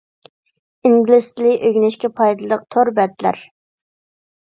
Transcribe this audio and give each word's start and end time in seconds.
ئىنگلىز 0.89 1.27
تىلى 1.39 1.51
ئۆگىنىشكە 1.67 2.09
پايدىلىق 2.21 2.63
تور 2.77 2.91
بەتلەر. 3.01 3.39